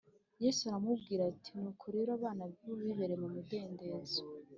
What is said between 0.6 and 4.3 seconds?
aramubwira ati “Nuko rero abana bo bibereye mu mudendezo